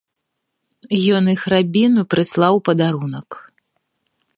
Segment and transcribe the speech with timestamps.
[1.19, 3.29] Ён іх рабіну прыслаў у падарунак.